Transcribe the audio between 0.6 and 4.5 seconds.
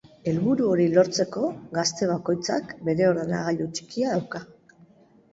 hori lortzeko, gazte bakoitzak bere ordenagailu txikia dauka.